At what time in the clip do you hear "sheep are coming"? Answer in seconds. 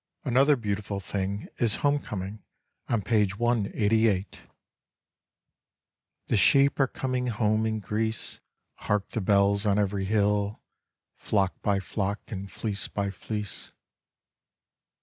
6.37-7.27